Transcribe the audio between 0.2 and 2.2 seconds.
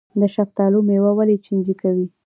شفتالو میوه ولې چینجي کوي؟